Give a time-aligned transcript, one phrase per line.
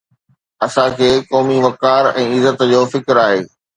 [0.67, 3.41] اسان کي قومي وقار ۽ عزت جو فڪر آهي.